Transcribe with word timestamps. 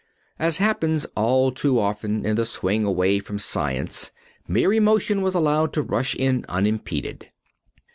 As 0.39 0.57
happens 0.57 1.05
all 1.15 1.51
too 1.51 1.79
often 1.79 2.25
in 2.25 2.35
the 2.35 2.43
swing 2.43 2.85
away 2.85 3.19
from 3.19 3.37
science, 3.37 4.11
mere 4.47 4.73
emotion 4.73 5.21
was 5.21 5.35
allowed 5.35 5.73
to 5.73 5.83
rush 5.83 6.15
in 6.15 6.43
unimpeded. 6.49 7.29